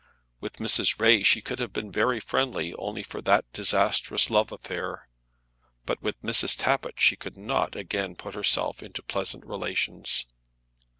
With 0.39 0.53
Mrs. 0.53 0.99
Ray 0.99 1.21
she 1.21 1.43
could 1.43 1.59
have 1.59 1.71
been 1.71 1.91
very 1.91 2.19
friendly, 2.19 2.73
only 2.73 3.03
for 3.03 3.21
that 3.21 3.45
disastrous 3.53 4.31
love 4.31 4.51
affair; 4.51 5.07
but 5.85 6.01
with 6.01 6.19
Mrs. 6.23 6.57
Tappitt 6.57 6.99
she 6.99 7.15
could 7.15 7.37
not 7.37 7.75
again 7.75 8.15
put 8.15 8.33
herself 8.33 8.81
into 8.81 9.03
pleasant 9.03 9.45
relations. 9.45 10.25